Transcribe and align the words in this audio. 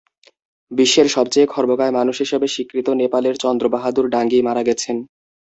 বিশ্বের 0.71 1.07
সবচেয়ে 1.07 1.47
খর্বকায় 1.47 1.93
মানুষ 1.99 2.15
হিসেবে 2.19 2.47
স্বীকৃত 2.47 2.87
নেপালের 3.01 3.35
চন্দ্র 3.43 3.65
বাহাদুর 3.73 4.05
ডাঙ্গি 4.13 4.39
মারা 4.47 4.63
গেছেন। 4.67 4.97